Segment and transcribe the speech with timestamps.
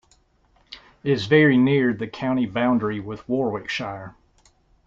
[1.03, 4.15] It is very near the county boundary with Warwickshire.